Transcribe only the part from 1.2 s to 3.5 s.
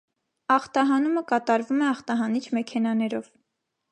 կատարվում է ախտահանիչ մեքենաներով։